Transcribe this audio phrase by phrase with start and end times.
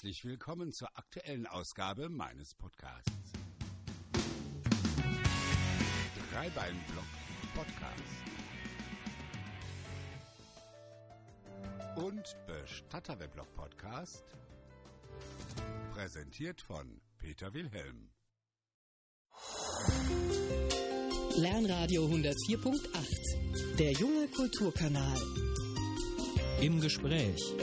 [0.00, 3.12] Herzlich willkommen zur aktuellen Ausgabe meines Podcasts.
[6.32, 7.04] Dreibeinblock
[7.54, 8.02] Podcast.
[11.96, 14.24] Und Bestatterweblog Podcast.
[15.92, 18.08] Präsentiert von Peter Wilhelm.
[21.36, 23.76] Lernradio 104.8.
[23.76, 25.20] Der junge Kulturkanal.
[26.62, 27.54] Im Gespräch.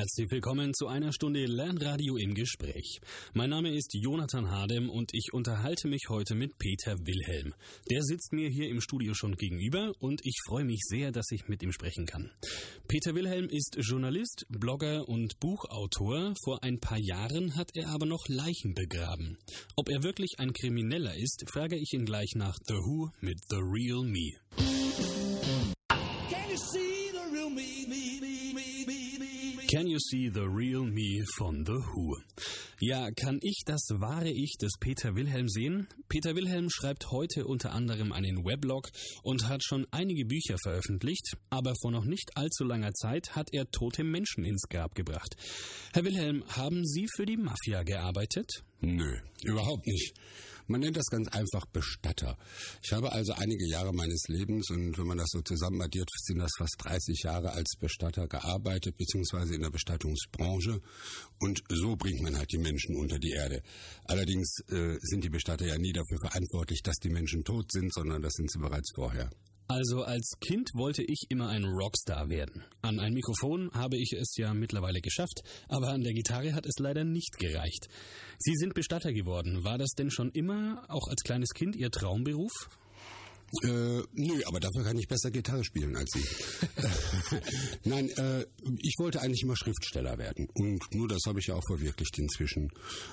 [0.00, 3.02] Herzlich willkommen zu einer Stunde Lernradio im Gespräch.
[3.34, 7.52] Mein Name ist Jonathan Hardem und ich unterhalte mich heute mit Peter Wilhelm.
[7.90, 11.48] Der sitzt mir hier im Studio schon gegenüber und ich freue mich sehr, dass ich
[11.48, 12.30] mit ihm sprechen kann.
[12.88, 16.32] Peter Wilhelm ist Journalist, Blogger und Buchautor.
[16.44, 19.36] Vor ein paar Jahren hat er aber noch Leichen begraben.
[19.76, 23.58] Ob er wirklich ein Krimineller ist, frage ich ihn gleich nach The Who mit The
[23.58, 25.29] Real Me.
[30.08, 32.16] See the Real Me von The Who?
[32.80, 35.88] Ja, kann ich das wahre Ich des Peter Wilhelm sehen?
[36.08, 38.88] Peter Wilhelm schreibt heute unter anderem einen Weblog
[39.22, 43.70] und hat schon einige Bücher veröffentlicht, aber vor noch nicht allzu langer Zeit hat er
[43.70, 45.36] tote Menschen ins Grab gebracht.
[45.92, 48.48] Herr Wilhelm, haben Sie für die Mafia gearbeitet?
[48.80, 50.14] Nö, überhaupt nicht.
[50.70, 52.38] Man nennt das ganz einfach Bestatter.
[52.80, 56.52] Ich habe also einige Jahre meines Lebens und wenn man das so zusammenaddiert, sind das
[56.56, 60.80] fast 30 Jahre als Bestatter gearbeitet, beziehungsweise in der Bestattungsbranche.
[61.40, 63.64] Und so bringt man halt die Menschen unter die Erde.
[64.04, 68.22] Allerdings äh, sind die Bestatter ja nie dafür verantwortlich, dass die Menschen tot sind, sondern
[68.22, 69.28] das sind sie bereits vorher.
[69.70, 72.64] Also als Kind wollte ich immer ein Rockstar werden.
[72.82, 76.80] An ein Mikrofon habe ich es ja mittlerweile geschafft, aber an der Gitarre hat es
[76.80, 77.86] leider nicht gereicht.
[78.38, 79.62] Sie sind Bestatter geworden.
[79.62, 82.50] War das denn schon immer, auch als kleines Kind, Ihr Traumberuf?
[83.62, 86.24] Äh, nö, aber dafür kann ich besser Gitarre spielen als Sie.
[87.84, 88.46] Nein, äh,
[88.78, 90.48] ich wollte eigentlich immer Schriftsteller werden.
[90.54, 92.70] Und nur das habe ich ja auch verwirklicht inzwischen.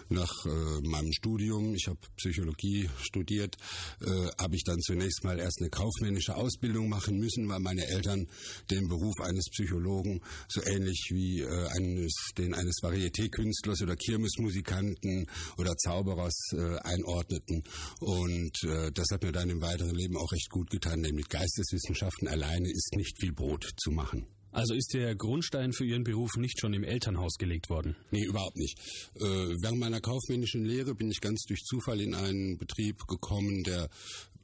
[0.09, 3.55] Nach äh, meinem Studium, ich habe Psychologie studiert,
[4.01, 8.27] äh, habe ich dann zunächst mal erst eine kaufmännische Ausbildung machen müssen, weil meine Eltern
[8.69, 15.25] den Beruf eines Psychologen so ähnlich wie äh, eines, den eines Varieté-Künstlers oder Kirmesmusikanten
[15.57, 17.63] oder Zauberers äh, einordneten.
[17.99, 21.29] Und äh, das hat mir dann im weiteren Leben auch recht gut getan, denn mit
[21.29, 24.27] Geisteswissenschaften alleine ist nicht viel Brot zu machen.
[24.51, 27.95] Also ist der Grundstein für Ihren Beruf nicht schon im Elternhaus gelegt worden?
[28.11, 28.79] Nee, überhaupt nicht.
[29.15, 33.89] Äh, während meiner kaufmännischen Lehre bin ich ganz durch Zufall in einen Betrieb gekommen, der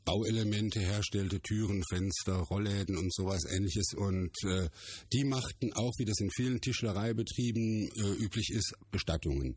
[0.05, 3.94] Bauelemente herstellte, Türen, Fenster, Rollläden und sowas ähnliches.
[3.95, 4.69] Und äh,
[5.13, 9.55] die machten auch, wie das in vielen Tischlereibetrieben äh, üblich ist, Bestattungen.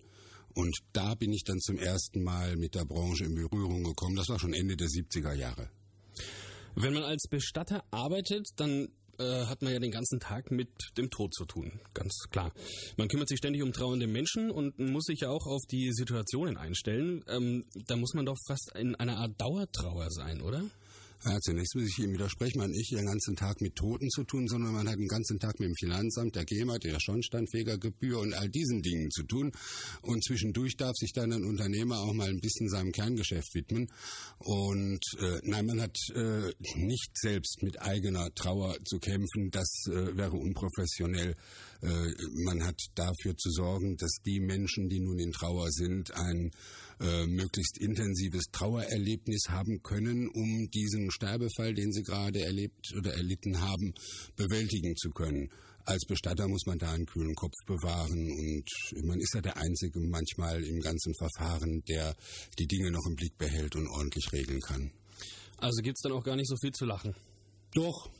[0.54, 4.16] Und da bin ich dann zum ersten Mal mit der Branche in Berührung gekommen.
[4.16, 5.68] Das war schon Ende der 70er Jahre.
[6.76, 8.88] Wenn man als Bestatter arbeitet, dann
[9.18, 12.52] äh, hat man ja den ganzen Tag mit dem Tod zu tun, ganz klar.
[12.98, 16.58] Man kümmert sich ständig um trauernde Menschen und muss sich ja auch auf die Situationen
[16.58, 17.24] einstellen.
[17.28, 20.62] Ähm, da muss man doch fast in einer Art Dauertrauer sein, oder?
[21.24, 24.24] Ja, zunächst muss ich ihm widersprechen, man hat nicht den ganzen Tag mit Toten zu
[24.24, 28.34] tun, sondern man hat den ganzen Tag mit dem Finanzamt, der GEMA, der Schornsteinfegergebühr und
[28.34, 29.52] all diesen Dingen zu tun.
[30.02, 33.88] Und zwischendurch darf sich dann ein Unternehmer auch mal ein bisschen seinem Kerngeschäft widmen.
[34.38, 39.50] Und äh, nein, man hat äh, nicht selbst mit eigener Trauer zu kämpfen.
[39.50, 41.34] Das äh, wäre unprofessionell.
[41.82, 42.12] Äh,
[42.44, 46.50] man hat dafür zu sorgen, dass die Menschen, die nun in Trauer sind, ein
[47.00, 53.60] äh, möglichst intensives Trauererlebnis haben können, um diesen Sterbefall, den sie gerade erlebt oder erlitten
[53.60, 53.94] haben,
[54.36, 55.50] bewältigen zu können.
[55.84, 60.00] Als Bestatter muss man da einen kühlen Kopf bewahren und man ist ja der Einzige
[60.00, 62.16] manchmal im ganzen Verfahren, der
[62.58, 64.90] die Dinge noch im Blick behält und ordentlich regeln kann.
[65.58, 67.14] Also gibt's dann auch gar nicht so viel zu lachen.
[67.74, 68.10] Doch,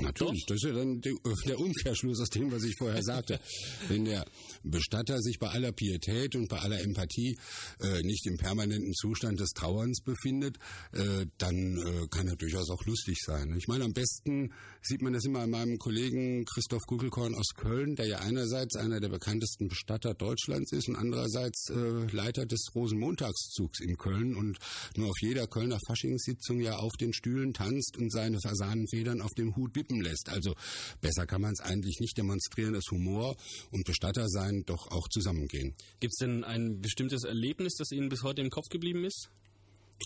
[0.00, 3.40] Natürlich, das ist ja dann der Umkehrschluss aus dem, was ich vorher sagte.
[3.88, 4.24] Wenn der
[4.62, 7.36] Bestatter sich bei aller Pietät und bei aller Empathie
[7.80, 10.56] äh, nicht im permanenten Zustand des Trauerns befindet,
[10.92, 13.54] äh, dann äh, kann er durchaus auch lustig sein.
[13.56, 14.52] Ich meine, am besten
[14.82, 19.00] sieht man das immer an meinem Kollegen Christoph Kugelkorn aus Köln, der ja einerseits einer
[19.00, 24.58] der bekanntesten Bestatter Deutschlands ist und andererseits äh, Leiter des Rosenmontagszugs in Köln und
[24.96, 29.54] nur auf jeder Kölner Faschingssitzung ja auf den Stühlen tanzt und seine Fasanenfedern auf dem
[29.56, 30.28] Hut wippen lässt.
[30.28, 30.54] Also
[31.00, 33.36] besser kann man es eigentlich nicht demonstrieren, dass Humor
[33.70, 35.74] und Bestatter sein doch auch zusammengehen.
[36.00, 39.30] Gibt es denn ein bestimmtes Erlebnis, das Ihnen bis heute im Kopf geblieben ist?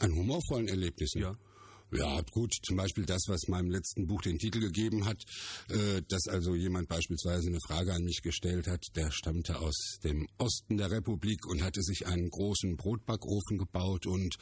[0.01, 1.21] An humorvollen Erlebnissen?
[1.21, 1.37] Ja.
[1.97, 5.23] Ja, gut, zum Beispiel das, was meinem letzten Buch den Titel gegeben hat,
[5.69, 10.27] äh, dass also jemand beispielsweise eine Frage an mich gestellt hat, der stammte aus dem
[10.37, 14.35] Osten der Republik und hatte sich einen großen Brotbackofen gebaut und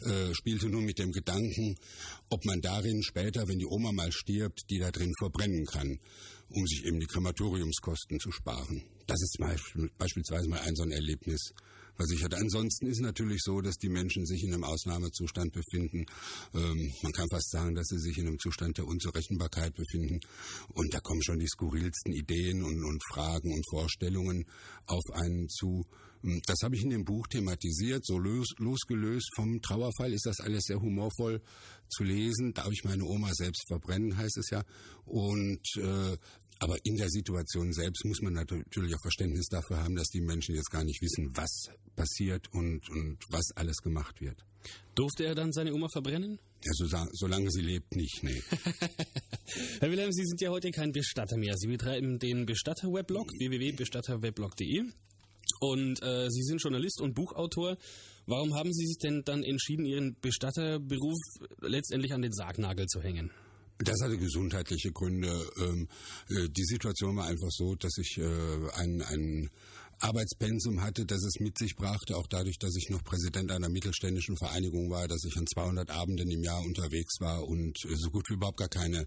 [0.00, 1.76] äh, spielte nun mit dem Gedanken,
[2.30, 5.98] ob man darin später, wenn die Oma mal stirbt, die da drin verbrennen kann,
[6.48, 8.82] um sich eben die Krematoriumskosten zu sparen.
[9.06, 9.36] Das ist
[9.98, 11.52] beispielsweise mal ein so ein Erlebnis
[11.96, 12.34] versichert.
[12.34, 16.06] Ansonsten ist natürlich so, dass die Menschen sich in einem Ausnahmezustand befinden.
[16.54, 20.20] Ähm, man kann fast sagen, dass sie sich in einem Zustand der Unzurechenbarkeit befinden.
[20.68, 24.44] Und da kommen schon die skurrilsten Ideen und, und Fragen und Vorstellungen
[24.86, 25.86] auf einen zu.
[26.24, 30.40] Ähm, das habe ich in dem Buch thematisiert, so los, losgelöst vom Trauerfall ist das
[30.40, 31.40] alles sehr humorvoll
[31.88, 32.52] zu lesen.
[32.54, 34.64] Darf ich meine Oma selbst verbrennen, heißt es ja.
[35.04, 36.16] Und äh,
[36.58, 40.54] aber in der Situation selbst muss man natürlich auch Verständnis dafür haben, dass die Menschen
[40.54, 44.44] jetzt gar nicht wissen, was passiert und, und was alles gemacht wird.
[44.94, 46.38] Durfte er dann seine Oma verbrennen?
[46.64, 48.42] Ja, so, solange sie lebt, nicht, nee.
[49.80, 51.54] Herr Wilhelm, Sie sind ja heute kein Bestatter mehr.
[51.56, 54.84] Sie betreiben den Bestatter-Weblog, www.bestatterweblog.de.
[55.60, 57.76] Und äh, Sie sind Journalist und Buchautor.
[58.26, 61.18] Warum haben Sie sich denn dann entschieden, Ihren Bestatterberuf
[61.60, 63.30] letztendlich an den Sargnagel zu hängen?
[63.84, 65.46] Das hatte gesundheitliche Gründe.
[65.58, 65.88] Ähm,
[66.30, 68.24] äh, die Situation war einfach so, dass ich äh,
[68.76, 69.50] ein, ein
[70.00, 74.36] Arbeitspensum hatte, das es mit sich brachte, auch dadurch, dass ich noch Präsident einer mittelständischen
[74.38, 78.28] Vereinigung war, dass ich an 200 Abenden im Jahr unterwegs war und äh, so gut
[78.30, 79.06] wie überhaupt gar keine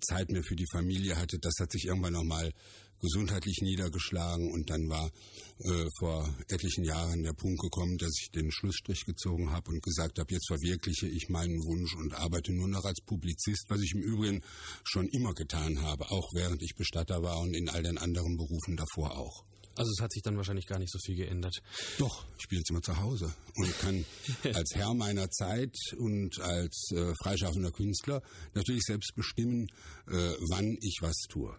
[0.00, 1.38] Zeit mehr für die Familie hatte.
[1.38, 2.52] Das hat sich irgendwann nochmal
[3.00, 5.10] gesundheitlich niedergeschlagen und dann war
[5.58, 10.18] äh, vor etlichen Jahren der Punkt gekommen, dass ich den Schlussstrich gezogen habe und gesagt
[10.18, 14.02] habe, jetzt verwirkliche ich meinen Wunsch und arbeite nur noch als Publizist, was ich im
[14.02, 14.42] Übrigen
[14.84, 18.76] schon immer getan habe, auch während ich Bestatter war und in all den anderen Berufen
[18.76, 19.44] davor auch.
[19.76, 21.62] Also es hat sich dann wahrscheinlich gar nicht so viel geändert.
[21.98, 24.04] Doch, ich bin jetzt immer zu Hause und kann
[24.54, 28.22] als Herr meiner Zeit und als äh, freischaffender Künstler
[28.54, 29.68] natürlich selbst bestimmen,
[30.08, 31.56] äh, wann ich was tue.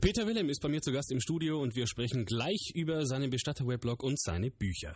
[0.00, 3.30] Peter Willem ist bei mir zu Gast im Studio und wir sprechen gleich über seinen
[3.30, 4.94] Bestatter-Weblog und seine Bücher.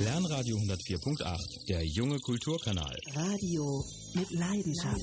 [0.00, 2.96] Lernradio 104.8, der junge Kulturkanal.
[3.14, 3.84] Radio
[4.14, 5.00] mit Leidenschaft.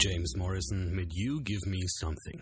[0.00, 2.40] James Morrison mit You Give Me Something.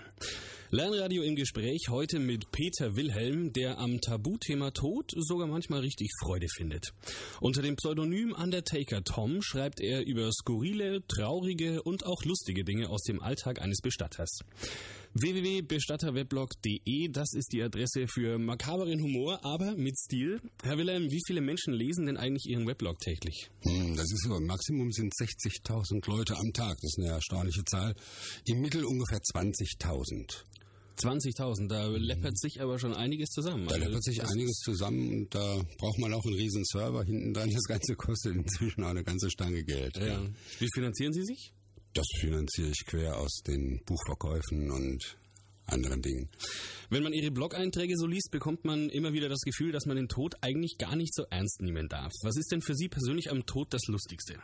[0.77, 6.49] Lernradio im Gespräch heute mit Peter Wilhelm, der am Tabuthema Tod sogar manchmal richtig Freude
[6.55, 6.93] findet.
[7.41, 13.05] Unter dem Pseudonym Undertaker Tom schreibt er über skurrile, traurige und auch lustige Dinge aus
[13.05, 14.41] dem Alltag eines Bestatters
[15.15, 20.43] www.bestatterweblog.de, das ist die Adresse für makaberen Humor, aber mit Stil.
[20.63, 23.49] Herr Wilhelm, wie viele Menschen lesen denn eigentlich Ihren Weblog täglich?
[23.63, 27.65] Hm, das ist so, im Maximum sind 60.000 Leute am Tag, das ist eine erstaunliche
[27.65, 27.95] Zahl.
[28.45, 30.45] Im Mittel ungefähr 20.000.
[30.99, 33.67] 20.000, da läppert sich aber schon einiges zusammen.
[33.67, 37.35] Da also läppert sich einiges zusammen und da braucht man auch einen riesen Server hinten
[37.35, 37.51] dran.
[37.51, 39.97] Das Ganze kostet inzwischen auch eine ganze Stange Geld.
[39.97, 40.23] Ja.
[40.59, 41.53] Wie finanzieren Sie sich?
[41.93, 45.17] Das finanziere ich quer aus den Buchverkäufen und
[45.67, 46.29] anderen Dingen.
[46.91, 50.09] Wenn man Ihre Blog-Einträge so liest, bekommt man immer wieder das Gefühl, dass man den
[50.09, 52.13] Tod eigentlich gar nicht so ernst nehmen darf.
[52.23, 54.39] Was ist denn für Sie persönlich am Tod das Lustigste?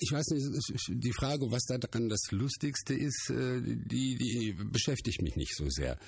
[0.00, 0.44] Ich weiß nicht,
[0.88, 5.68] die Frage, was da dran das Lustigste ist, äh, die, die beschäftigt mich nicht so
[5.68, 5.98] sehr.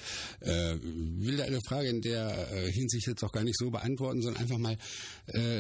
[0.41, 4.23] Äh, will da eine Frage in der äh, Hinsicht jetzt auch gar nicht so beantworten,
[4.23, 4.77] sondern einfach mal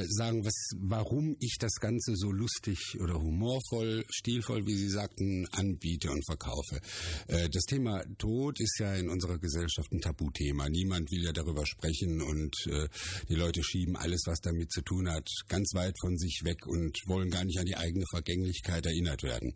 [0.08, 6.10] sagen, was, warum ich das Ganze so lustig oder humorvoll, stilvoll, wie Sie sagten, anbiete
[6.10, 6.80] und verkaufe.
[7.26, 10.68] Das Thema Tod ist ja in unserer Gesellschaft ein Tabuthema.
[10.68, 12.54] Niemand will ja darüber sprechen und
[13.28, 16.96] die Leute schieben alles, was damit zu tun hat, ganz weit von sich weg und
[17.06, 19.54] wollen gar nicht an die eigene eigene Vergänglichkeit erinnert werden.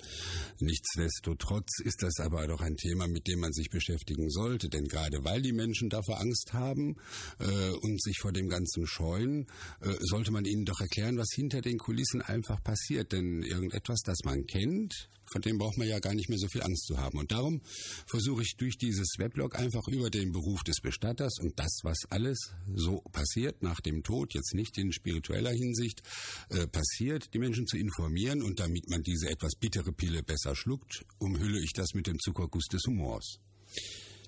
[0.61, 5.25] Nichtsdestotrotz ist das aber doch ein Thema, mit dem man sich beschäftigen sollte, denn gerade
[5.25, 6.97] weil die Menschen davor Angst haben
[7.39, 9.47] äh, und sich vor dem Ganzen scheuen,
[9.81, 13.13] äh, sollte man ihnen doch erklären, was hinter den Kulissen einfach passiert.
[13.13, 16.63] Denn irgendetwas, das man kennt, von dem braucht man ja gar nicht mehr so viel
[16.63, 17.19] Angst zu haben.
[17.19, 17.61] Und darum
[18.07, 22.53] versuche ich durch dieses Weblog einfach über den Beruf des Bestatters und das, was alles
[22.75, 26.03] so passiert nach dem Tod, jetzt nicht in spiritueller Hinsicht
[26.51, 31.05] äh, passiert, die Menschen zu informieren und damit man diese etwas bittere Pille besser schluckt,
[31.19, 33.39] umhülle ich das mit dem Zuckerguss des Humors.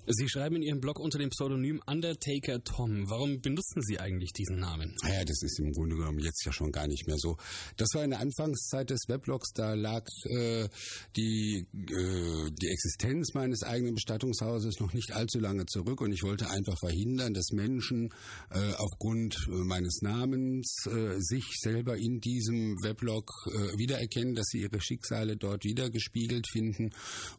[0.07, 3.09] Sie schreiben in Ihrem Blog unter dem Pseudonym Undertaker Tom.
[3.09, 4.97] Warum benutzen Sie eigentlich diesen Namen?
[5.01, 7.37] Naja, das ist im Grunde genommen jetzt ja schon gar nicht mehr so.
[7.77, 10.69] Das war in der Anfangszeit des Weblogs, da lag äh,
[11.15, 16.51] die, äh, die Existenz meines eigenen Bestattungshauses noch nicht allzu lange zurück und ich wollte
[16.51, 18.13] einfach verhindern, dass Menschen
[18.51, 24.63] äh, aufgrund äh, meines Namens äh, sich selber in diesem Weblog äh, wiedererkennen, dass sie
[24.63, 26.91] ihre Schicksale dort wiedergespiegelt finden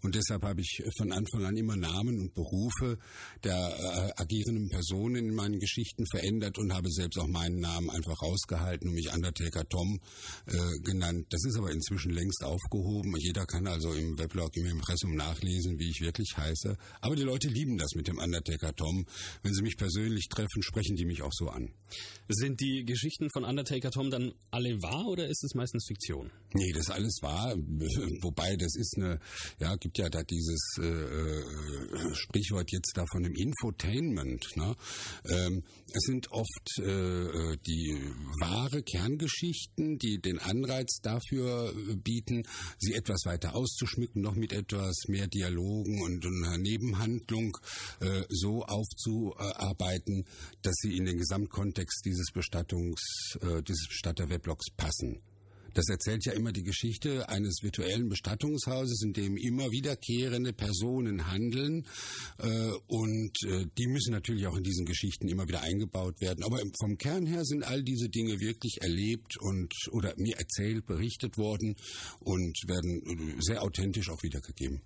[0.01, 2.97] und deshalb habe ich von Anfang an immer Namen und Beruf Berufe
[3.43, 8.21] der äh, agierenden Personen in meinen Geschichten verändert und habe selbst auch meinen Namen einfach
[8.21, 9.99] rausgehalten und mich Undertaker Tom
[10.45, 11.25] äh, genannt.
[11.29, 13.13] Das ist aber inzwischen längst aufgehoben.
[13.17, 16.77] Jeder kann also im Weblog, im Impressum nachlesen, wie ich wirklich heiße.
[17.01, 19.05] Aber die Leute lieben das mit dem Undertaker Tom.
[19.41, 21.73] Wenn sie mich persönlich treffen, sprechen die mich auch so an.
[22.27, 26.31] Sind die Geschichten von Undertaker Tom dann alle wahr oder ist es meistens Fiktion?
[26.53, 27.55] Nee, das alles wahr.
[28.21, 29.19] Wobei, das ist eine,
[29.59, 34.45] ja, gibt ja da dieses äh, äh, Sprichwort jetzt da von dem Infotainment.
[34.55, 34.75] Ne?
[35.25, 37.99] Ähm, es sind oft äh, die
[38.39, 42.43] wahre Kerngeschichten, die den Anreiz dafür bieten,
[42.77, 47.57] sie etwas weiter auszuschmücken, noch mit etwas mehr Dialogen und einer Nebenhandlung
[47.99, 50.25] äh, so aufzuarbeiten,
[50.61, 55.21] dass sie in den Gesamtkontext dieses Bestattungs, äh, dieses Bestatter-Weblogs passen.
[55.73, 61.85] Das erzählt ja immer die Geschichte eines virtuellen Bestattungshauses, in dem immer wiederkehrende Personen handeln.
[62.37, 66.43] Äh, und äh, die müssen natürlich auch in diesen Geschichten immer wieder eingebaut werden.
[66.43, 71.37] Aber vom Kern her sind all diese Dinge wirklich erlebt und oder mir erzählt, berichtet
[71.37, 71.75] worden
[72.19, 74.81] und werden äh, sehr authentisch auch wiedergegeben.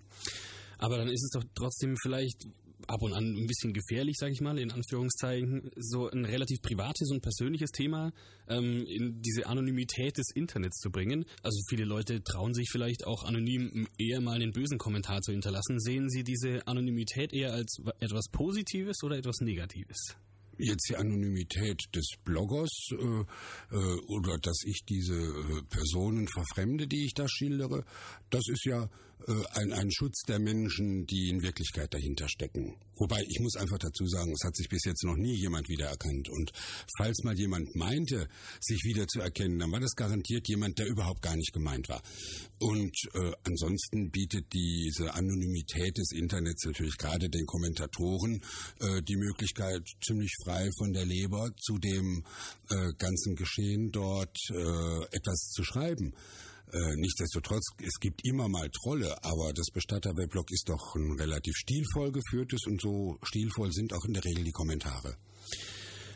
[0.78, 2.46] Aber dann ist es doch trotzdem vielleicht
[2.88, 7.10] ab und an ein bisschen gefährlich, sage ich mal, in Anführungszeichen, so ein relativ privates
[7.10, 8.12] und persönliches Thema
[8.48, 11.24] ähm, in diese Anonymität des Internets zu bringen.
[11.42, 15.78] Also viele Leute trauen sich vielleicht auch anonym eher mal einen bösen Kommentar zu hinterlassen.
[15.80, 20.16] Sehen Sie diese Anonymität eher als etwas Positives oder etwas Negatives?
[20.58, 27.04] jetzt die Anonymität des Bloggers äh, äh, oder dass ich diese äh, Personen verfremde, die
[27.04, 27.84] ich da schildere,
[28.30, 28.88] das ist ja
[29.52, 32.76] ein, ein Schutz der Menschen, die in Wirklichkeit dahinter stecken.
[32.98, 36.28] Wobei ich muss einfach dazu sagen, es hat sich bis jetzt noch nie jemand wiedererkannt.
[36.28, 36.52] Und
[36.96, 38.28] falls mal jemand meinte,
[38.60, 42.02] sich wiederzuerkennen, dann war das garantiert jemand, der überhaupt gar nicht gemeint war.
[42.58, 48.42] Und äh, ansonsten bietet diese Anonymität des Internets natürlich gerade den Kommentatoren
[48.80, 52.24] äh, die Möglichkeit, ziemlich frei von der Leber zu dem
[52.70, 56.14] äh, ganzen Geschehen dort äh, etwas zu schreiben.
[56.72, 62.12] Äh, nichtsdestotrotz, es gibt immer mal Trolle, aber das Bestatter-Weblog ist doch ein relativ stilvoll
[62.12, 65.16] geführtes und so stilvoll sind auch in der Regel die Kommentare.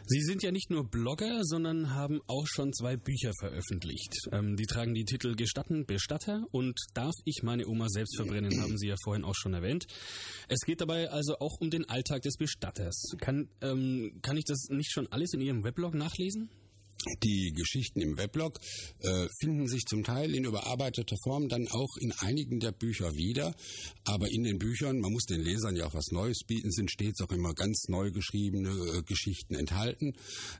[0.05, 4.13] Sie sind ja nicht nur Blogger, sondern haben auch schon zwei Bücher veröffentlicht.
[4.33, 8.77] Ähm, die tragen die Titel Gestatten, Bestatter und Darf ich meine Oma selbst verbrennen, haben
[8.77, 9.87] Sie ja vorhin auch schon erwähnt.
[10.49, 13.15] Es geht dabei also auch um den Alltag des Bestatters.
[13.21, 16.51] Kann, ähm, kann ich das nicht schon alles in Ihrem Weblog nachlesen?
[17.23, 18.61] Die Geschichten im Weblog
[19.01, 23.55] äh, finden sich zum Teil in überarbeiteter Form dann auch in einigen der Bücher wieder.
[24.05, 27.21] Aber in den Büchern, man muss den Lesern ja auch was Neues bieten, sind stets
[27.21, 30.13] auch immer ganz neu geschriebene äh, Geschichten enthalten.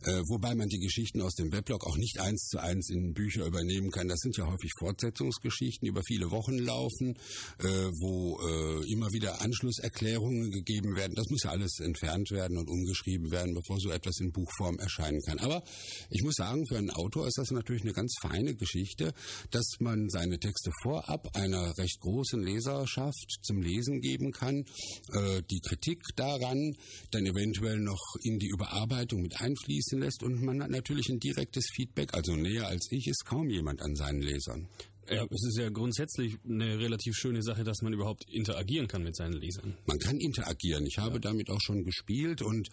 [0.03, 3.47] Äh, wobei man die Geschichten aus dem Weblog auch nicht eins zu eins in Bücher
[3.47, 4.09] übernehmen kann.
[4.09, 7.17] Das sind ja häufig Fortsetzungsgeschichten, die über viele Wochen laufen,
[7.59, 7.69] äh,
[8.01, 11.15] wo äh, immer wieder Anschlusserklärungen gegeben werden.
[11.15, 15.21] Das muss ja alles entfernt werden und umgeschrieben werden, bevor so etwas in Buchform erscheinen
[15.23, 15.39] kann.
[15.39, 15.63] Aber
[16.11, 19.13] ich muss muss sagen, für einen Autor ist das natürlich eine ganz feine Geschichte,
[19.51, 24.65] dass man seine Texte vorab einer recht großen Leserschaft zum Lesen geben kann,
[25.13, 26.75] äh, die Kritik daran
[27.11, 31.67] dann eventuell noch in die Überarbeitung mit einfließen lässt und man hat natürlich ein direktes
[31.75, 34.69] Feedback, also näher als ich ist kaum jemand an seinen Lesern.
[35.15, 39.17] Ja, es ist ja grundsätzlich eine relativ schöne Sache, dass man überhaupt interagieren kann mit
[39.17, 39.77] seinen Lesern.
[39.87, 40.87] Man kann interagieren.
[40.87, 41.21] Ich habe ja.
[41.21, 42.69] damit auch schon gespielt und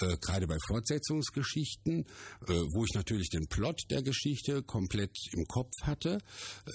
[0.00, 2.00] äh, gerade bei Fortsetzungsgeschichten,
[2.48, 6.18] äh, wo ich natürlich den Plot der Geschichte komplett im Kopf hatte,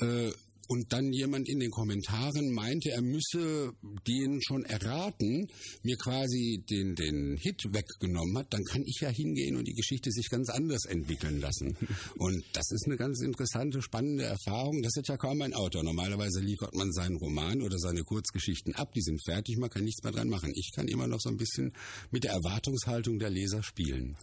[0.02, 0.32] äh,
[0.70, 3.74] und dann jemand in den Kommentaren meinte, er müsse
[4.08, 5.48] den schon erraten,
[5.82, 10.12] mir quasi den, den Hit weggenommen hat, dann kann ich ja hingehen und die Geschichte
[10.12, 11.76] sich ganz anders entwickeln lassen.
[12.18, 14.82] Und das ist eine ganz interessante, spannende Erfahrung.
[14.84, 15.84] Das hat ja kaum ein Autor.
[15.84, 20.04] Normalerweise liefert man seinen Roman oder seine Kurzgeschichten ab, die sind fertig, man kann nichts
[20.04, 20.52] mehr dran machen.
[20.54, 21.74] Ich kann immer noch so ein bisschen
[22.12, 24.16] mit der Erwartungshaltung der Leser spielen.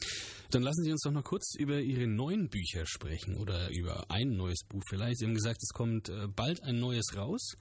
[0.50, 4.36] Dann lassen Sie uns doch noch kurz über Ihre neuen Bücher sprechen oder über ein
[4.36, 5.18] neues Buch vielleicht.
[5.18, 7.56] Sie haben gesagt, es kommt äh, bald ein neues raus.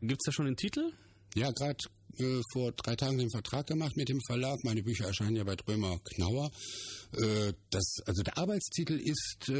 [0.00, 0.92] Gibt es da schon einen Titel?
[1.34, 1.76] Ja, gerade
[2.18, 4.58] äh, vor drei Tagen den Vertrag gemacht mit dem Verlag.
[4.64, 6.50] Meine Bücher erscheinen ja bei Drömer Knauer.
[7.12, 9.50] Äh, das, also der Arbeitstitel ist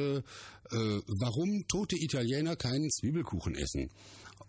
[0.72, 3.90] Warum tote Italiener keinen Zwiebelkuchen essen.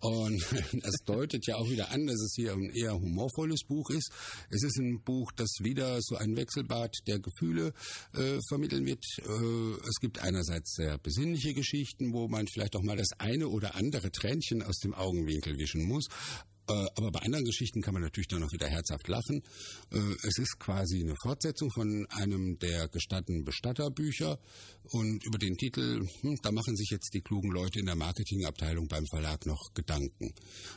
[0.02, 0.44] Und
[0.84, 4.12] das deutet ja auch wieder an, dass es hier ein eher humorvolles Buch ist.
[4.50, 7.74] Es ist ein Buch, das wieder so ein Wechselbad der Gefühle
[8.14, 9.06] äh, vermitteln wird.
[9.20, 13.76] Äh, es gibt einerseits sehr besinnliche Geschichten, wo man vielleicht auch mal das eine oder
[13.76, 16.08] andere Tränchen aus dem Augenwinkel wischen muss.
[16.96, 19.44] Aber bei anderen Geschichten kann man natürlich dann auch wieder herzhaft lachen.
[19.92, 24.40] Äh, es ist quasi eine Fortsetzung von einem der gestatten Bestatterbücher
[24.92, 28.88] und über den Titel, hm, da machen sich jetzt die klugen Leute in der Marketingabteilung
[28.88, 30.34] beim Verlag noch Gedanken.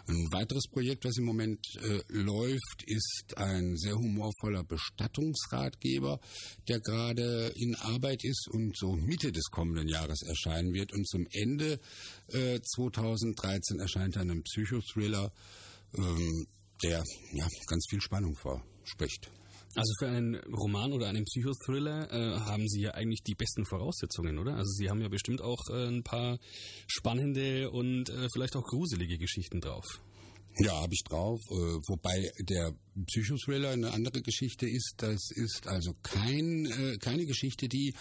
[0.07, 6.21] Ein weiteres Projekt, was im Moment äh, läuft, ist ein sehr humorvoller Bestattungsratgeber,
[6.69, 11.27] der gerade in Arbeit ist und so Mitte des kommenden Jahres erscheinen wird und zum
[11.33, 11.81] Ende
[12.29, 15.33] äh, 2013 erscheint dann ein Psychothriller,
[15.97, 16.47] ähm,
[16.83, 19.31] der ja, ganz viel Spannung verspricht.
[19.77, 24.39] Also für einen Roman oder einen Psychothriller äh, haben Sie ja eigentlich die besten Voraussetzungen,
[24.39, 24.55] oder?
[24.55, 26.39] Also Sie haben ja bestimmt auch äh, ein paar
[26.87, 29.85] spannende und äh, vielleicht auch gruselige Geschichten drauf.
[30.59, 31.41] Ja, habe ich drauf.
[31.51, 31.55] Äh,
[31.89, 32.73] wobei der
[33.07, 34.95] Psychothriller eine andere Geschichte ist.
[34.99, 37.95] Das ist also kein, äh, keine Geschichte, die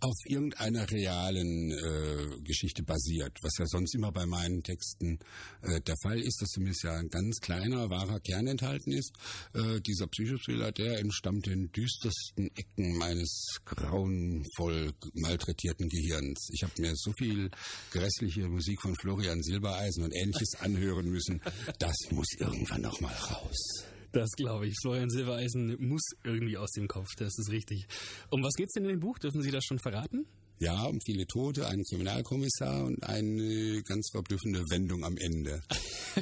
[0.00, 5.18] auf irgendeiner realen äh, Geschichte basiert, was ja sonst immer bei meinen Texten
[5.62, 9.12] äh, der Fall ist, dass zumindest ja ein ganz kleiner, wahrer Kern enthalten ist.
[9.54, 16.48] Äh, dieser Psychothriller, der entstammt den düstersten Ecken meines grauenvoll malträtierten Gehirns.
[16.52, 17.50] Ich habe mir so viel
[17.90, 21.40] grässliche Musik von Florian Silbereisen und ähnliches anhören müssen.
[21.78, 23.84] Das muss irgendwann noch mal raus.
[24.14, 24.74] Das glaube ich.
[24.80, 27.86] Florian Silbereisen muss irgendwie aus dem Kopf, das ist richtig.
[28.30, 29.18] Um was geht's denn in dem Buch?
[29.18, 30.24] Dürfen Sie das schon verraten?
[30.60, 35.60] Ja, um viele Tote, einen Kriminalkommissar und eine ganz verblüffende Wendung am Ende.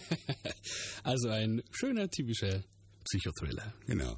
[1.05, 2.65] also ein schöner, typischer
[3.05, 3.75] Psychothriller.
[3.87, 4.17] Genau.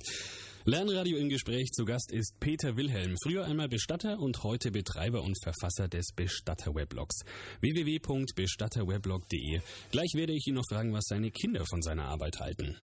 [0.67, 5.37] Lernradio im Gespräch zu Gast ist Peter Wilhelm, früher einmal Bestatter und heute Betreiber und
[5.43, 7.21] Verfasser des Bestatter-Weblogs
[7.61, 9.61] www.bestatterweblog.de.
[9.91, 12.79] Gleich werde ich ihn noch fragen, was seine Kinder von seiner Arbeit halten.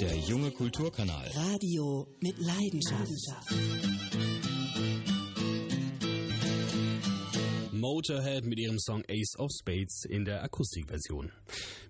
[0.00, 1.30] Der junge Kulturkanal.
[1.34, 3.12] Radio mit Leidenschaft.
[7.84, 11.30] Motorhead mit ihrem Song Ace of Spades in der Akustikversion.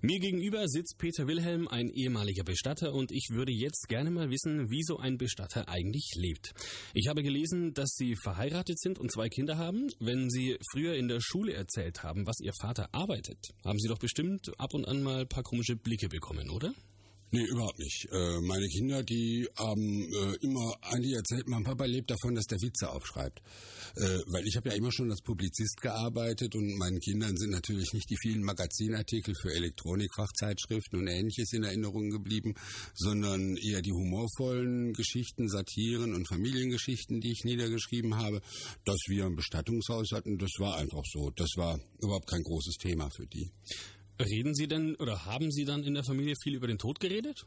[0.00, 4.72] Mir gegenüber sitzt Peter Wilhelm, ein ehemaliger Bestatter, und ich würde jetzt gerne mal wissen,
[4.72, 6.52] wie so ein Bestatter eigentlich lebt.
[6.94, 9.86] Ich habe gelesen, dass Sie verheiratet sind und zwei Kinder haben.
[10.00, 14.00] Wenn Sie früher in der Schule erzählt haben, was Ihr Vater arbeitet, haben Sie doch
[14.00, 16.74] bestimmt ab und an mal ein paar komische Blicke bekommen, oder?
[17.31, 18.07] Nee, überhaupt nicht.
[18.12, 22.61] Äh, meine Kinder, die haben äh, immer eigentlich erzählt, mein Papa lebt davon, dass der
[22.62, 23.40] Witze aufschreibt.
[23.97, 27.93] Äh, weil ich habe ja immer schon als Publizist gearbeitet und meinen Kindern sind natürlich
[27.93, 32.54] nicht die vielen Magazinartikel für Elektronikfachzeitschriften und ähnliches in Erinnerung geblieben,
[32.95, 38.42] sondern eher die humorvollen Geschichten, Satiren und Familiengeschichten, die ich niedergeschrieben habe.
[38.85, 41.31] Dass wir ein Bestattungshaus hatten, das war einfach so.
[41.31, 43.51] Das war überhaupt kein großes Thema für die.
[44.20, 47.46] Reden Sie denn oder haben Sie dann in der Familie viel über den Tod geredet?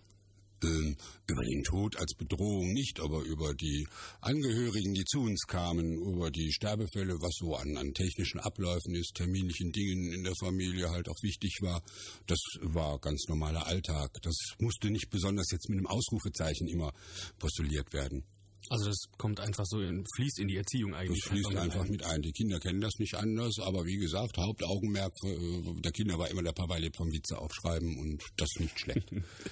[0.64, 3.88] Ähm, über den Tod als Bedrohung nicht, aber über die
[4.22, 9.14] Angehörigen, die zu uns kamen, über die Sterbefälle, was so an, an technischen Abläufen ist,
[9.14, 11.84] terminlichen Dingen in der Familie halt auch wichtig war.
[12.26, 14.18] Das war ganz normaler Alltag.
[14.24, 16.92] Das musste nicht besonders jetzt mit einem Ausrufezeichen immer
[17.38, 18.24] postuliert werden.
[18.70, 21.22] Also das kommt einfach so, in, fließt in die Erziehung eigentlich.
[21.24, 22.22] Das fließt einfach, mit, ein.
[22.22, 26.44] Die Kinder kennen das nicht anders, aber wie gesagt, Hauptaugenmerk äh, der Kinder war immer,
[26.44, 29.10] der Papa lebt vom Witze aufschreiben und das nicht schlecht.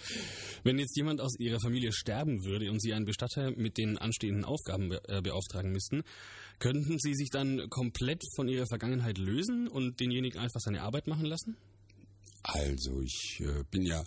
[0.63, 4.45] Wenn jetzt jemand aus Ihrer Familie sterben würde und Sie einen Bestatter mit den anstehenden
[4.45, 6.03] Aufgaben äh, beauftragen müssten,
[6.59, 11.25] könnten Sie sich dann komplett von Ihrer Vergangenheit lösen und denjenigen einfach seine Arbeit machen
[11.25, 11.57] lassen?
[12.47, 14.03] Also ich äh, bin ja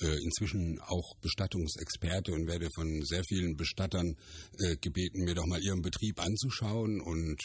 [0.00, 4.16] äh, inzwischen auch Bestattungsexperte und werde von sehr vielen Bestattern
[4.58, 7.00] äh, gebeten, mir doch mal ihren Betrieb anzuschauen.
[7.00, 7.42] Und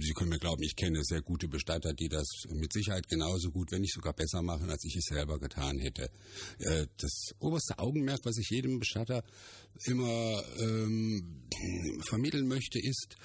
[0.00, 3.70] Sie können mir glauben, ich kenne sehr gute Bestatter, die das mit Sicherheit genauso gut,
[3.72, 6.10] wenn nicht sogar besser machen, als ich es selber getan hätte.
[6.96, 9.22] Das oberste Augenmerk, was ich jedem Bestatter
[9.86, 11.42] immer ähm,
[12.08, 13.16] vermitteln möchte, ist,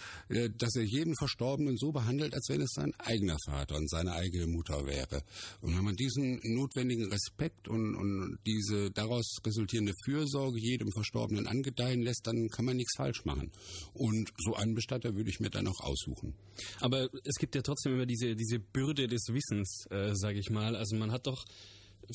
[0.57, 4.47] dass er jeden Verstorbenen so behandelt, als wenn es sein eigener Vater und seine eigene
[4.47, 5.23] Mutter wäre.
[5.61, 12.01] Und wenn man diesen notwendigen Respekt und, und diese daraus resultierende Fürsorge jedem Verstorbenen angedeihen
[12.01, 13.51] lässt, dann kann man nichts falsch machen.
[13.93, 16.33] Und so einen Bestatter würde ich mir dann auch aussuchen.
[16.79, 20.75] Aber es gibt ja trotzdem immer diese, diese Bürde des Wissens, äh, sage ich mal.
[20.75, 21.45] Also man hat doch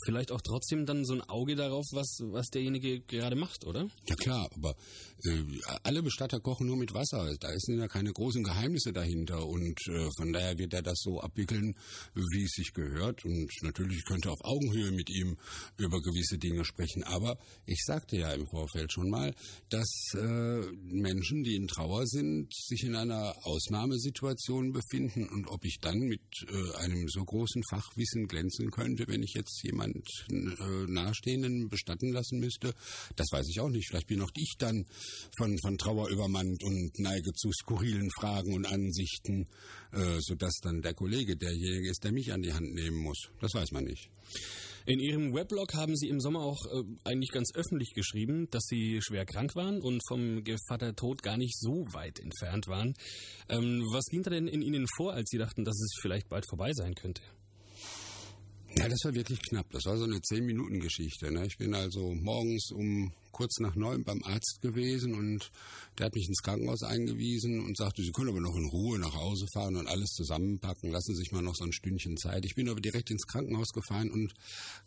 [0.04, 3.88] vielleicht auch trotzdem dann so ein Auge darauf, was, was derjenige gerade macht, oder?
[4.08, 4.74] Ja klar, aber
[5.24, 5.42] äh,
[5.82, 7.34] alle Bestatter kochen nur mit Wasser.
[7.40, 11.20] Da sind ja keine großen Geheimnisse dahinter und äh, von daher wird er das so
[11.20, 11.74] abwickeln,
[12.14, 13.24] wie es sich gehört.
[13.24, 15.36] Und natürlich könnte auf Augenhöhe mit ihm
[15.78, 17.04] über gewisse Dinge sprechen.
[17.04, 19.34] Aber ich sagte ja im Vorfeld schon mal,
[19.68, 25.78] dass äh, Menschen, die in Trauer sind, sich in einer Ausnahmesituation befinden und ob ich
[25.80, 30.90] dann mit äh, einem so großen Fachwissen glänzen könnte, wenn ich jetzt jemanden jemand äh,
[30.90, 32.74] Nahestehenden bestatten lassen müsste,
[33.16, 33.88] das weiß ich auch nicht.
[33.88, 34.86] Vielleicht bin auch ich dann
[35.36, 39.46] von, von Trauer übermannt und neige zu skurrilen Fragen und Ansichten,
[39.92, 43.28] äh, sodass dann der Kollege derjenige ist, der mich an die Hand nehmen muss.
[43.40, 44.10] Das weiß man nicht.
[44.86, 49.00] In Ihrem Weblog haben Sie im Sommer auch äh, eigentlich ganz öffentlich geschrieben, dass Sie
[49.00, 52.92] schwer krank waren und vom Gevatter Tod gar nicht so weit entfernt waren.
[53.48, 56.44] Ähm, was ging da denn in Ihnen vor, als Sie dachten, dass es vielleicht bald
[56.46, 57.22] vorbei sein könnte?
[58.76, 59.70] Ja, das war wirklich knapp.
[59.70, 61.30] Das war so eine Zehn-Minuten-Geschichte.
[61.30, 61.46] Ne?
[61.46, 65.50] Ich bin also morgens um kurz nach neun beim Arzt gewesen und
[65.98, 69.14] der hat mich ins Krankenhaus eingewiesen und sagte, Sie können aber noch in Ruhe nach
[69.14, 70.90] Hause fahren und alles zusammenpacken.
[70.90, 72.44] Lassen Sie sich mal noch so ein Stündchen Zeit.
[72.44, 74.34] Ich bin aber direkt ins Krankenhaus gefahren und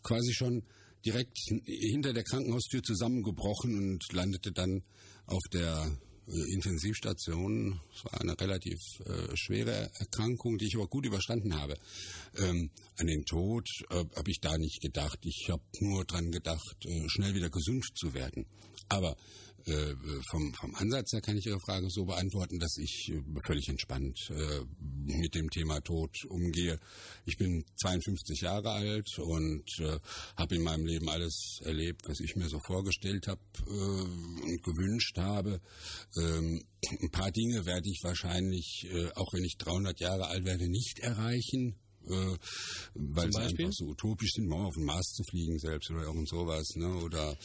[0.02, 0.62] quasi schon
[1.04, 4.82] direkt hinter der Krankenhaustür zusammengebrochen und landete dann
[5.26, 5.90] auf der
[6.28, 7.80] Intensivstation.
[7.94, 11.76] Es war eine relativ äh, schwere Erkrankung, die ich aber gut überstanden habe.
[12.36, 15.18] Ähm, an den Tod äh, habe ich da nicht gedacht.
[15.22, 18.46] Ich habe nur dran gedacht, äh, schnell wieder gesund zu werden.
[18.88, 19.16] Aber
[19.66, 19.94] äh,
[20.30, 24.30] vom, vom Ansatz her kann ich Ihre Frage so beantworten, dass ich äh, völlig entspannt
[24.30, 26.78] äh, mit dem Thema Tod umgehe.
[27.26, 29.98] Ich bin 52 Jahre alt und äh,
[30.36, 35.16] habe in meinem Leben alles erlebt, was ich mir so vorgestellt habe äh, und gewünscht
[35.18, 35.60] habe.
[36.16, 36.62] Ähm,
[37.00, 41.00] ein paar Dinge werde ich wahrscheinlich, äh, auch wenn ich 300 Jahre alt werde, nicht
[41.00, 41.76] erreichen
[42.10, 42.36] äh,
[42.94, 46.28] weil sie einfach so utopisch sind, mal auf den Mars zu fliegen selbst oder irgend
[46.28, 46.88] sowas, ne?
[47.02, 47.36] oder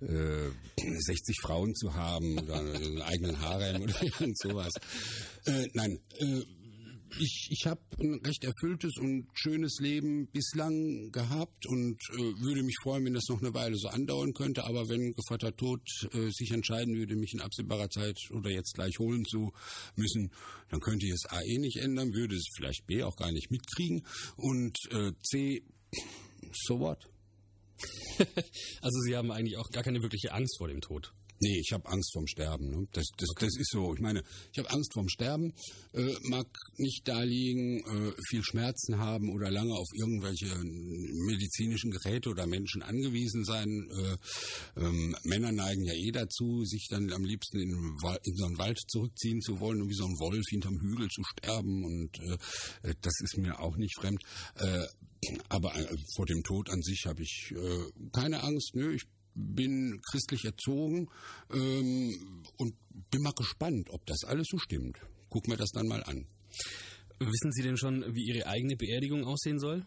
[0.00, 0.50] äh,
[1.00, 4.72] 60 Frauen zu haben oder einen eigenen Harem oder irgend sowas.
[5.46, 6.42] Äh, nein, äh,
[7.18, 12.76] ich, ich habe ein recht erfülltes und schönes Leben bislang gehabt und äh, würde mich
[12.82, 14.64] freuen, wenn das noch eine Weile so andauern könnte.
[14.64, 18.98] Aber wenn Gevatter Tod äh, sich entscheiden würde, mich in absehbarer Zeit oder jetzt gleich
[18.98, 19.52] holen zu
[19.96, 20.30] müssen,
[20.70, 23.50] dann könnte ich es A eh nicht ändern, würde es vielleicht B auch gar nicht
[23.50, 25.62] mitkriegen und äh, C,
[26.52, 27.08] so what?
[28.82, 31.12] also Sie haben eigentlich auch gar keine wirkliche Angst vor dem Tod.
[31.42, 32.68] Nee, ich habe Angst vorm Sterben.
[32.68, 32.86] Ne?
[32.92, 33.46] Das, das, okay.
[33.46, 33.94] das ist so.
[33.94, 34.22] Ich meine,
[34.52, 35.54] ich habe Angst vorm Sterben,
[35.94, 42.28] äh, mag nicht da liegen, äh, viel Schmerzen haben oder lange auf irgendwelche medizinischen Geräte
[42.28, 43.88] oder Menschen angewiesen sein.
[43.90, 48.58] Äh, ähm, Männer neigen ja eh dazu, sich dann am liebsten in, in, so einen
[48.58, 51.86] Wald zurückziehen zu wollen und wie so ein Wolf hinterm Hügel zu sterben.
[51.86, 54.22] Und äh, äh das ist mir auch nicht fremd.
[54.56, 54.84] Äh,
[55.48, 58.74] aber äh, vor dem Tod an sich habe ich äh, keine Angst.
[58.74, 59.04] Nö, ich
[59.40, 61.08] bin christlich erzogen
[61.52, 62.74] ähm, und
[63.10, 64.98] bin mal gespannt, ob das alles so stimmt.
[65.28, 66.26] Guck mir das dann mal an.
[67.18, 69.84] Wissen Sie denn schon, wie Ihre eigene Beerdigung aussehen soll?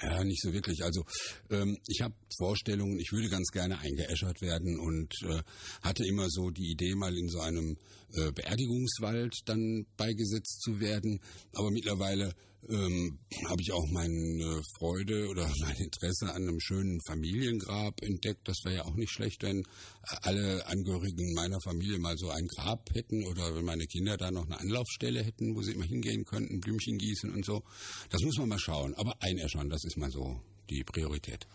[0.00, 0.82] Ja, nicht so wirklich.
[0.82, 1.04] Also
[1.50, 5.42] ähm, ich habe Vorstellungen, ich würde ganz gerne eingeäschert werden und äh,
[5.82, 7.76] hatte immer so die Idee, mal in so einem
[8.14, 11.20] äh, Beerdigungswald dann beigesetzt zu werden.
[11.52, 12.34] Aber mittlerweile
[12.68, 18.46] ähm, habe ich auch meine Freude oder mein Interesse an einem schönen Familiengrab entdeckt.
[18.46, 19.64] Das wäre ja auch nicht schlecht, wenn
[20.02, 24.46] alle Angehörigen meiner Familie mal so ein Grab hätten oder wenn meine Kinder da noch
[24.46, 27.62] eine Anlaufstelle hätten, wo sie immer hingehen könnten, Blümchen gießen und so.
[28.10, 28.94] Das muss man mal schauen.
[28.94, 31.46] Aber einäschern, das ist mal so die Priorität.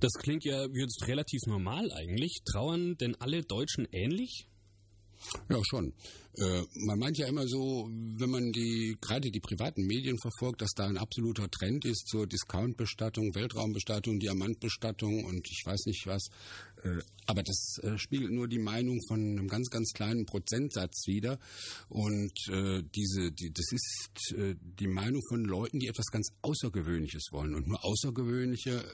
[0.00, 2.42] Das klingt ja jetzt relativ normal eigentlich.
[2.44, 4.46] Trauern denn alle Deutschen ähnlich?
[5.48, 5.92] Ja, schon.
[6.36, 10.72] Äh, man meint ja immer so, wenn man die gerade die privaten Medien verfolgt, dass
[10.74, 16.28] da ein absoluter Trend ist zur Discount-Bestattung, Weltraumbestattung, Diamantbestattung und ich weiß nicht was.
[16.82, 21.38] Äh, aber das äh, spiegelt nur die Meinung von einem ganz, ganz kleinen Prozentsatz wider.
[21.88, 27.28] Und äh, diese, die, das ist äh, die Meinung von Leuten, die etwas ganz Außergewöhnliches
[27.30, 27.54] wollen.
[27.54, 28.84] Und nur außergewöhnliche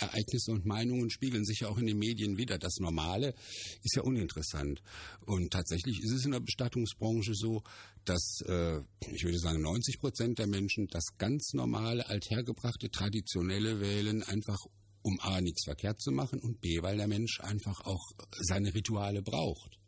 [0.00, 2.58] Ereignisse und Meinungen spiegeln sich ja auch in den Medien wieder.
[2.58, 3.34] Das Normale
[3.82, 4.82] ist ja uninteressant.
[5.26, 6.40] Und tatsächlich ist es in der
[6.84, 7.62] Bestattungsbranche so,
[8.04, 8.80] dass äh,
[9.12, 14.58] ich würde sagen 90 Prozent der Menschen das ganz normale, althergebrachte, traditionelle wählen, einfach
[15.02, 18.02] um A nichts verkehrt zu machen und B, weil der Mensch einfach auch
[18.40, 19.78] seine Rituale braucht.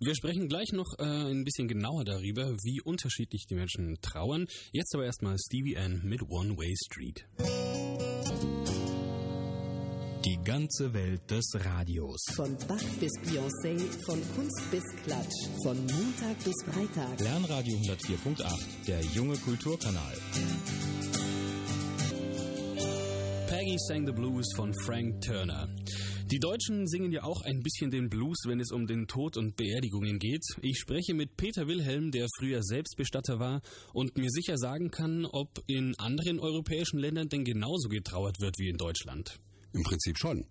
[0.00, 4.46] Wir sprechen gleich noch äh, ein bisschen genauer darüber, wie unterschiedlich die Menschen trauern.
[4.70, 7.26] Jetzt aber erstmal Stevie Ann mit One Way Street.
[10.24, 12.20] Die ganze Welt des Radios.
[12.34, 17.20] Von Bach bis Beyoncé, von Kunst bis Klatsch, von Montag bis Freitag.
[17.20, 20.14] Lernradio 104.8, der junge Kulturkanal.
[23.46, 25.68] Peggy sang the Blues von Frank Turner.
[26.30, 29.56] Die Deutschen singen ja auch ein bisschen den Blues, wenn es um den Tod und
[29.56, 30.42] Beerdigungen geht.
[30.62, 33.62] Ich spreche mit Peter Wilhelm, der früher Selbstbestatter war
[33.94, 38.68] und mir sicher sagen kann, ob in anderen europäischen Ländern denn genauso getrauert wird wie
[38.68, 39.38] in Deutschland.
[39.78, 40.44] Im Prinzip schon.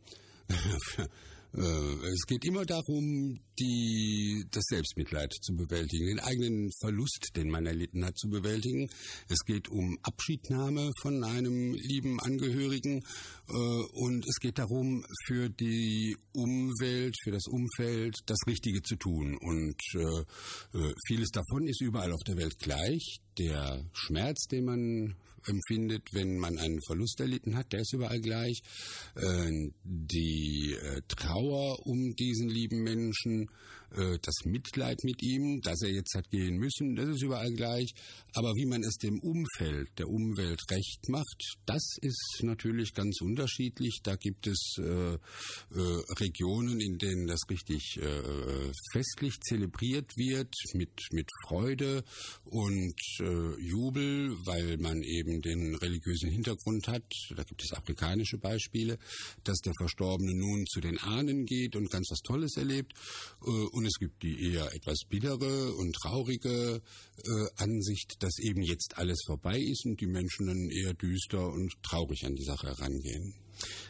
[1.56, 7.66] Äh, es geht immer darum, die, das Selbstmitleid zu bewältigen, den eigenen Verlust, den man
[7.66, 8.90] erlitten hat, zu bewältigen.
[9.30, 13.02] Es geht um Abschiednahme von einem lieben Angehörigen
[13.48, 19.38] äh, und es geht darum, für die Umwelt, für das Umfeld das Richtige zu tun.
[19.38, 23.20] Und äh, äh vieles davon ist überall auf der Welt gleich.
[23.38, 25.16] Der Schmerz, den man
[25.48, 28.62] empfindet, wenn man einen Verlust erlitten hat, der ist überall gleich.
[29.16, 33.50] Äh, die äh, Trauer um diesen lieben Menschen,
[33.96, 37.94] äh, das Mitleid mit ihm, dass er jetzt hat gehen müssen, das ist überall gleich.
[38.34, 44.00] Aber wie man es dem Umfeld, der Umwelt recht macht, das ist natürlich ganz unterschiedlich.
[44.04, 45.18] Da gibt es äh, äh,
[46.20, 52.04] Regionen, in denen das richtig äh, festlich zelebriert wird, mit, mit Freude
[52.46, 57.04] und äh, Jubel, weil man eben den religiösen Hintergrund hat.
[57.36, 58.98] Da gibt es afrikanische Beispiele,
[59.44, 62.94] dass der Verstorbene nun zu den Ahnen geht und ganz was Tolles erlebt.
[63.46, 68.98] Äh, und es gibt die eher etwas bittere und traurige äh, Ansicht, dass eben jetzt
[68.98, 73.36] alles vorbei ist und die Menschen dann eher düster und traurig an die Sache herangehen.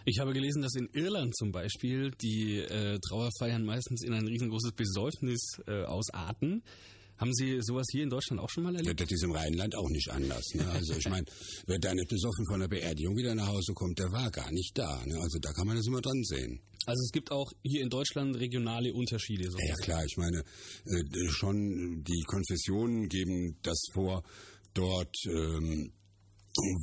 [0.06, 4.74] Ich habe gelesen, dass in Irland zum Beispiel die äh, Trauerfeiern meistens in ein riesengroßes
[4.74, 6.64] Besäufnis äh, ausarten.
[7.18, 9.00] Haben Sie sowas hier in Deutschland auch schon mal erlebt?
[9.00, 10.54] Ja, das ist im Rheinland auch nicht anders.
[10.54, 10.68] Ne?
[10.70, 11.26] Also ich meine,
[11.66, 14.78] wer da nicht besoffen von der Beerdigung wieder nach Hause kommt, der war gar nicht
[14.78, 15.04] da.
[15.06, 15.20] Ne?
[15.20, 16.60] Also da kann man das immer dran sehen.
[16.86, 19.50] Also es gibt auch hier in Deutschland regionale Unterschiede.
[19.52, 19.58] So.
[19.60, 20.40] Ja, klar, ich meine,
[20.86, 24.24] äh, schon die Konfessionen geben das vor,
[24.74, 25.92] dort ähm,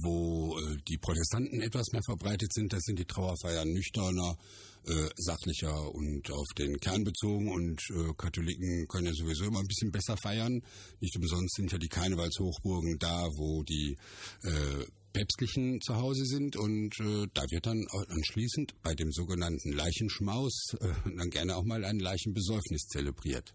[0.02, 4.36] wo äh, die Protestanten etwas mehr verbreitet sind, da sind die Trauerfeiern nüchterner,
[4.86, 9.66] äh, sachlicher und auf den Kern bezogen und äh, Katholiken können ja sowieso immer ein
[9.66, 10.62] bisschen besser feiern.
[11.00, 13.96] Nicht umsonst sind ja die Karnevalshochburgen da, wo die
[14.42, 20.74] äh, Päpstlichen zu Hause sind und äh, da wird dann anschließend bei dem sogenannten Leichenschmaus
[20.80, 23.54] äh, dann gerne auch mal ein Leichenbesäufnis zelebriert.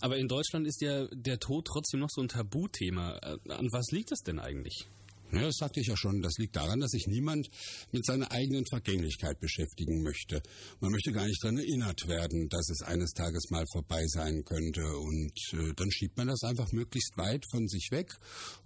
[0.00, 3.18] Aber in Deutschland ist ja der Tod trotzdem noch so ein Tabuthema.
[3.18, 4.86] Äh, an was liegt es denn eigentlich?
[5.34, 6.20] Ja, das sagte ich ja schon.
[6.20, 7.48] Das liegt daran, dass sich niemand
[7.92, 10.42] mit seiner eigenen Vergänglichkeit beschäftigen möchte.
[10.80, 14.86] Man möchte gar nicht daran erinnert werden, dass es eines Tages mal vorbei sein könnte.
[14.96, 18.10] Und äh, dann schiebt man das einfach möglichst weit von sich weg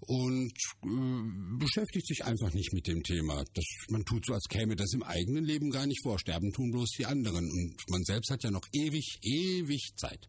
[0.01, 0.53] und
[0.85, 3.45] äh, beschäftigt sich einfach nicht mit dem Thema.
[3.55, 6.19] Das, man tut so, als käme das im eigenen Leben gar nicht vor.
[6.19, 7.45] Sterben tun bloß die anderen.
[7.51, 10.29] Und man selbst hat ja noch ewig, ewig Zeit.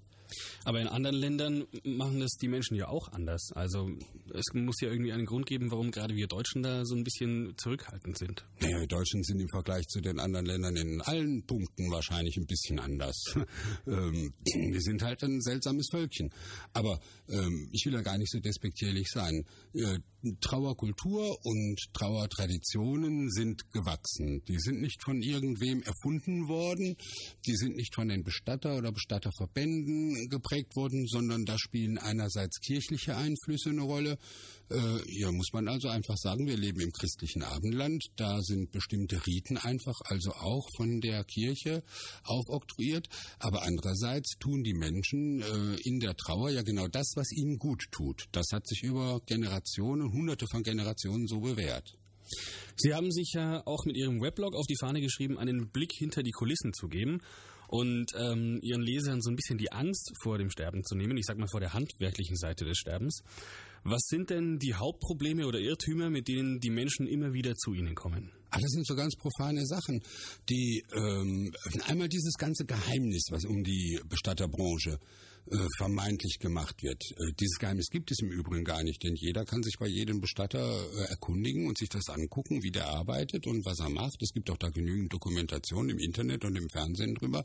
[0.65, 3.51] Aber in anderen Ländern machen das die Menschen ja auch anders.
[3.53, 3.89] Also
[4.33, 7.53] es muss ja irgendwie einen Grund geben, warum gerade wir Deutschen da so ein bisschen
[7.57, 8.45] zurückhaltend sind.
[8.61, 12.45] Naja, wir Deutschen sind im Vergleich zu den anderen Ländern in allen Punkten wahrscheinlich ein
[12.45, 13.35] bisschen anders.
[13.87, 16.29] ähm, wir sind halt ein seltsames Völkchen.
[16.73, 19.45] Aber ähm, ich will ja gar nicht so despektierlich sein.
[19.73, 19.99] Äh,
[20.41, 24.43] Trauerkultur und Trauertraditionen sind gewachsen.
[24.47, 26.95] Die sind nicht von irgendwem erfunden worden.
[27.45, 33.15] Die sind nicht von den Bestatter- oder Bestatterverbänden geprägt worden, sondern da spielen einerseits kirchliche
[33.15, 34.17] Einflüsse eine Rolle,
[34.69, 38.03] äh, hier muss man also einfach sagen, wir leben im christlichen Abendland.
[38.15, 41.83] Da sind bestimmte Riten einfach also auch von der Kirche
[42.23, 43.07] aufoktroyiert.
[43.39, 47.85] Aber andererseits tun die Menschen äh, in der Trauer ja genau das, was ihnen gut
[47.91, 48.27] tut.
[48.31, 51.97] Das hat sich über Generationen, hunderte von Generationen so bewährt.
[52.75, 56.23] Sie haben sich ja auch mit Ihrem Weblog auf die Fahne geschrieben, einen Blick hinter
[56.23, 57.21] die Kulissen zu geben
[57.67, 61.17] und ähm, Ihren Lesern so ein bisschen die Angst vor dem Sterben zu nehmen.
[61.17, 63.21] Ich sag mal vor der handwerklichen Seite des Sterbens.
[63.83, 67.95] Was sind denn die Hauptprobleme oder Irrtümer, mit denen die Menschen immer wieder zu Ihnen
[67.95, 68.31] kommen?
[68.49, 70.01] Ach, das sind so ganz profane Sachen.
[70.49, 71.53] Die ähm,
[71.87, 74.99] einmal dieses ganze Geheimnis, was um die Bestatterbranche
[75.47, 77.01] äh, vermeintlich gemacht wird.
[77.11, 80.21] Äh, dieses Geheimnis gibt es im Übrigen gar nicht, denn jeder kann sich bei jedem
[80.21, 84.21] Bestatter äh, erkundigen und sich das angucken, wie der arbeitet und was er macht.
[84.21, 87.43] Es gibt auch da genügend Dokumentation im Internet und im Fernsehen drüber.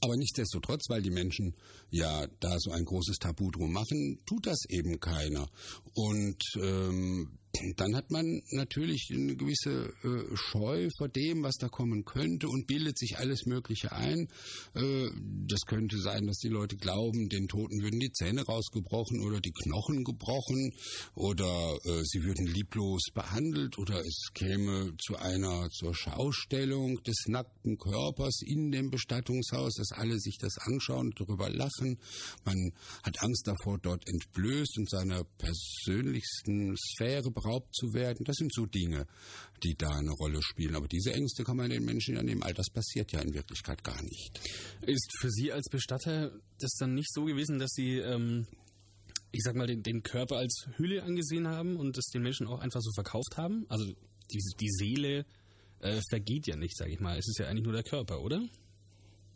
[0.00, 1.54] Aber nichtsdestotrotz, weil die Menschen
[1.90, 5.48] ja da so ein großes Tabu drum machen, tut das eben keiner.
[5.94, 7.38] Und ähm,
[7.76, 12.66] dann hat man natürlich eine gewisse äh, Scheu vor dem, was da kommen könnte und
[12.66, 14.28] bildet sich alles Mögliche ein.
[14.74, 15.10] Äh,
[15.46, 19.52] das könnte sein, dass die Leute glauben, den Toten würden die Zähne rausgebrochen oder die
[19.52, 20.72] Knochen gebrochen
[21.14, 27.76] oder äh, sie würden lieblos behandelt oder es käme zu einer zur Schaustellung des nackten
[27.76, 31.98] Körpers in dem Bestattungshaus, dass alle sich das anschauen und darüber lachen.
[32.44, 38.24] Man hat Angst davor, dort entblößt und seiner persönlichsten Sphäre beraubt zu werden.
[38.24, 39.06] Das sind so Dinge,
[39.62, 40.74] die da eine Rolle spielen.
[40.74, 42.42] Aber diese Ängste kann man den Menschen ja nehmen.
[42.42, 44.40] All das passiert ja in Wirklichkeit gar nicht.
[44.86, 48.46] Ist für Sie als Bestatter das dann nicht so gewesen, dass Sie, ähm,
[49.32, 52.60] ich sag mal, den, den Körper als Hülle angesehen haben und das den Menschen auch
[52.60, 53.66] einfach so verkauft haben?
[53.68, 53.84] Also
[54.32, 55.26] die, die Seele
[55.80, 57.18] äh, vergeht ja nicht, sage ich mal.
[57.18, 58.42] Es ist ja eigentlich nur der Körper, oder?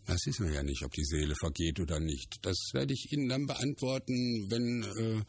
[0.06, 2.38] Das wissen wir ja nicht, ob die Seele vergeht oder nicht.
[2.42, 5.22] Das werde ich Ihnen dann beantworten, wenn äh,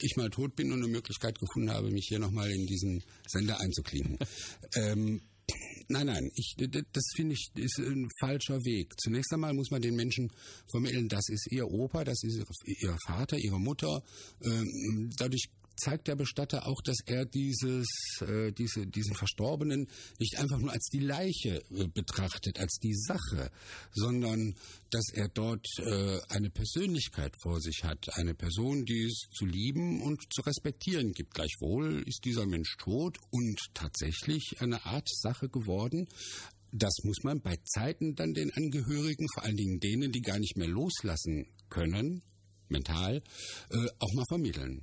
[0.00, 3.60] ich mal tot bin und eine Möglichkeit gefunden habe, mich hier nochmal in diesen Sender
[3.60, 4.18] einzuklinken.
[4.74, 5.20] ähm,
[5.88, 8.92] Nein, nein, ich, das finde ich ist ein falscher Weg.
[9.00, 10.30] Zunächst einmal muss man den Menschen
[10.70, 14.00] vermitteln, das ist ihr Opa, das ist ihr Vater, ihre Mutter.
[14.44, 17.88] Ähm, dadurch zeigt der Bestatter auch, dass er dieses,
[18.20, 19.88] äh, diese, diesen Verstorbenen
[20.18, 23.50] nicht einfach nur als die Leiche äh, betrachtet, als die Sache,
[23.92, 24.54] sondern
[24.90, 30.02] dass er dort äh, eine Persönlichkeit vor sich hat, eine Person, die es zu lieben
[30.02, 31.34] und zu respektieren gibt.
[31.34, 36.06] Gleichwohl ist dieser Mensch tot und tatsächlich eine Art Sache geworden,
[36.72, 40.56] das muss man bei Zeiten dann den Angehörigen, vor allen Dingen denen, die gar nicht
[40.56, 42.22] mehr loslassen können,
[42.68, 43.22] mental,
[43.70, 44.82] äh, auch mal vermitteln.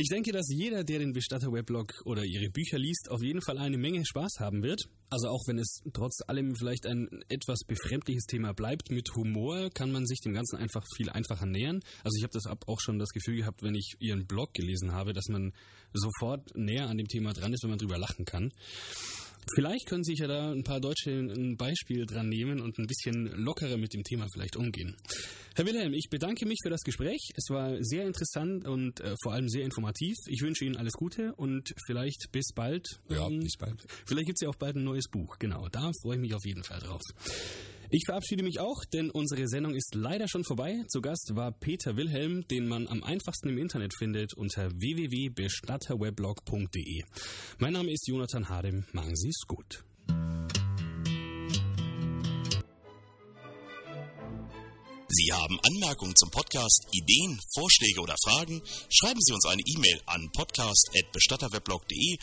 [0.00, 3.76] Ich denke, dass jeder, der den Bestatter-Weblog oder ihre Bücher liest, auf jeden Fall eine
[3.78, 4.88] Menge Spaß haben wird.
[5.10, 9.90] Also auch wenn es trotz allem vielleicht ein etwas befremdliches Thema bleibt, mit Humor kann
[9.90, 11.80] man sich dem Ganzen einfach viel einfacher nähern.
[12.04, 15.12] Also ich habe das auch schon das Gefühl gehabt, wenn ich ihren Blog gelesen habe,
[15.12, 15.52] dass man
[15.92, 18.52] sofort näher an dem Thema dran ist, wenn man drüber lachen kann.
[19.54, 23.26] Vielleicht können sich ja da ein paar Deutsche ein Beispiel dran nehmen und ein bisschen
[23.36, 24.96] lockerer mit dem Thema vielleicht umgehen.
[25.54, 27.30] Herr Wilhelm, ich bedanke mich für das Gespräch.
[27.34, 30.14] Es war sehr interessant und äh, vor allem sehr informativ.
[30.28, 32.86] Ich wünsche Ihnen alles Gute und vielleicht bis bald.
[33.08, 33.84] Ja, ähm, bis bald.
[34.06, 35.38] Vielleicht gibt es ja auch bald ein neues Buch.
[35.38, 37.02] Genau, da freue ich mich auf jeden Fall drauf.
[37.90, 40.84] Ich verabschiede mich auch, denn unsere Sendung ist leider schon vorbei.
[40.88, 47.04] Zu Gast war Peter Wilhelm, den man am einfachsten im Internet findet unter www.bestatterweblog.de.
[47.58, 48.84] Mein Name ist Jonathan Hadem.
[48.92, 49.86] Machen Sie es gut.
[55.10, 58.60] Sie haben Anmerkungen zum Podcast, Ideen, Vorschläge oder Fragen?
[58.90, 62.18] Schreiben Sie uns eine E-Mail an podcast.bestatterweblog.de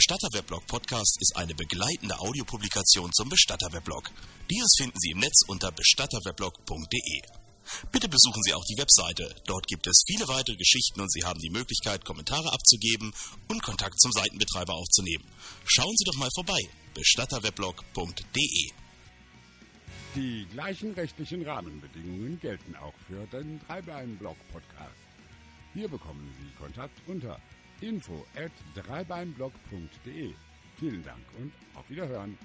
[0.00, 4.10] Bestatter-Weblog Podcast ist eine begleitende Audiopublikation zum Bestatter-Weblog.
[4.50, 7.20] Dieses finden Sie im Netz unter bestatterweblog.de.
[7.92, 9.36] Bitte besuchen Sie auch die Webseite.
[9.44, 13.12] Dort gibt es viele weitere Geschichten und Sie haben die Möglichkeit, Kommentare abzugeben
[13.48, 15.26] und Kontakt zum Seitenbetreiber aufzunehmen.
[15.66, 16.62] Schauen Sie doch mal vorbei.
[16.94, 18.70] bestatterweblog.de
[20.14, 24.96] Die gleichen rechtlichen Rahmenbedingungen gelten auch für den Dreiblein-Blog-Podcast.
[25.74, 27.38] Hier bekommen Sie Kontakt unter
[27.80, 30.32] info at dreibeinblog.de.
[30.78, 32.38] Vielen Dank und auf Wiederhören.